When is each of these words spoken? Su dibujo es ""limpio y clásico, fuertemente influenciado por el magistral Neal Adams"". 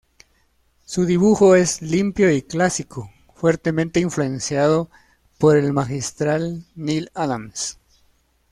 Su 0.83 1.05
dibujo 1.05 1.53
es 1.55 1.83
""limpio 1.83 2.31
y 2.31 2.41
clásico, 2.41 3.11
fuertemente 3.35 3.99
influenciado 3.99 4.89
por 5.37 5.55
el 5.57 5.73
magistral 5.73 6.65
Neal 6.73 7.11
Adams"". 7.13 7.77